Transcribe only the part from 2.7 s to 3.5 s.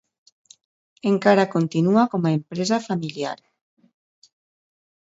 familiar.